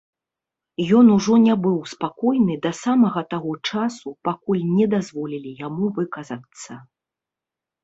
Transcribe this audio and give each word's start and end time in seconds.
Ён 0.99 1.05
ужо 1.15 1.33
не 1.47 1.55
быў 1.65 1.75
спакойны 1.91 2.55
да 2.63 2.71
самага 2.79 3.21
таго 3.35 3.53
часу, 3.69 4.07
пакуль 4.31 4.65
не 4.77 4.85
дазволілі 4.97 5.51
яму 5.65 5.85
выказацца. 6.01 6.71